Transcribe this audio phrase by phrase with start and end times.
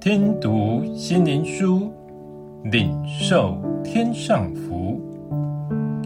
[0.00, 1.90] 听读心灵书，
[2.70, 5.00] 领受天上福。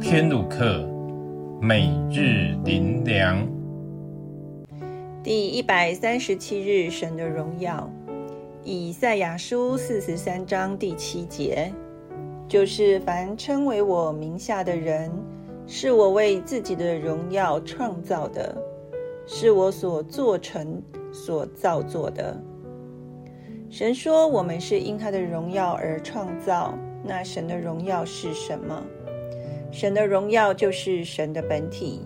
[0.01, 0.89] 天路客，
[1.61, 3.47] 每日灵粮。
[5.23, 7.87] 第一百三十七日，神的荣耀。
[8.65, 11.71] 以赛亚书四十三章第七节，
[12.49, 15.11] 就是凡称为我名下的人，
[15.67, 18.57] 是我为自己的荣耀创造的，
[19.27, 22.37] 是我所做成、所造作的。
[23.69, 26.77] 神说，我们是因他的荣耀而创造。
[27.03, 28.83] 那神的荣耀是什么？
[29.73, 32.01] 神的荣耀就是神的本体。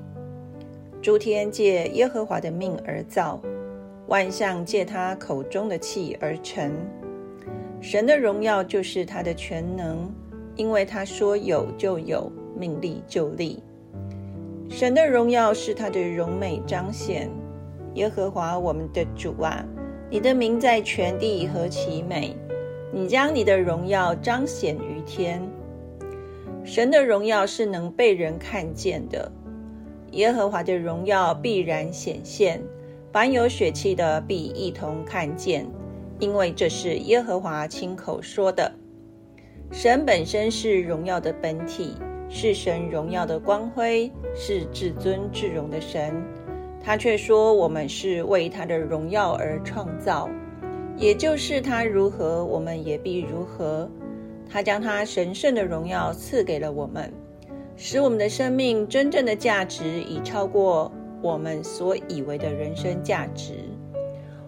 [1.02, 3.40] 诸天借耶和华的命而造，
[4.06, 6.72] 万象借他口中的气而成。
[7.80, 10.10] 神的荣耀就是他的全能，
[10.56, 13.62] 因为他说有就有，命立就立。
[14.70, 17.30] 神的荣耀是他的荣美彰显。
[17.94, 19.64] 耶和华我们的主啊！
[20.10, 22.36] 你的名在全地何其美！
[22.92, 25.42] 你将你的荣耀彰显于天。
[26.64, 29.30] 神的荣耀是能被人看见的，
[30.12, 32.62] 耶和华的荣耀必然显现，
[33.12, 35.66] 凡有血气的必一同看见，
[36.18, 38.72] 因为这是耶和华亲口说的。
[39.70, 41.94] 神本身是荣耀的本体，
[42.28, 46.22] 是神荣耀的光辉，是至尊至荣的神。
[46.86, 50.28] 他却说：“我们是为他的荣耀而创造，
[50.98, 53.90] 也就是他如何，我们也必如何。
[54.50, 57.10] 他将他神圣的荣耀赐给了我们，
[57.74, 63.54] 使我们的生命真正的价值已超过我们所以为的人生价值。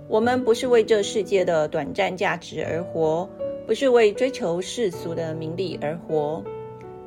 [0.06, 3.26] 我们不是为这世界的短暂价值而活，
[3.66, 6.44] 不是为追求世俗的名利而活。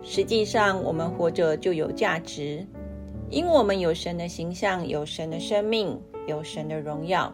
[0.01, 2.65] 实际上，我们活着就有价值。”
[3.31, 7.31] 因我们有神的形象，有神的生命，有神的荣耀。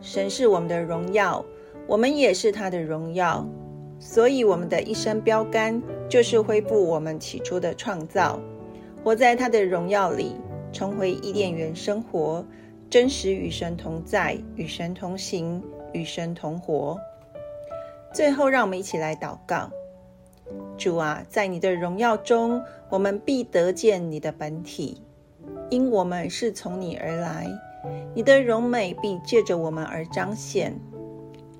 [0.00, 1.44] 神是我们的荣耀，
[1.86, 3.46] 我们也是他的荣耀。
[4.00, 8.40] 所以，我们的一生标杆就是恢复我们起初的创造，
[9.04, 10.34] 活在他的荣耀里，
[10.72, 12.44] 重回伊甸园生活，
[12.88, 15.62] 真实与神同在，与神同行，
[15.92, 16.98] 与神同活。
[18.12, 19.70] 最后，让我们一起来祷告。
[20.80, 25.02] 主啊，在你的荣耀中，我们必得见你的本体，
[25.68, 27.46] 因我们是从你而来，
[28.14, 30.74] 你的荣美必借着我们而彰显。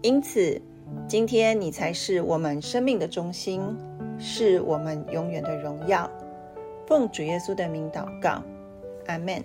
[0.00, 0.58] 因此，
[1.06, 3.60] 今天你才是我们生命的中心，
[4.18, 6.10] 是我们永远的荣耀。
[6.86, 8.42] 奉主耶稣的名祷告，
[9.06, 9.44] 阿门。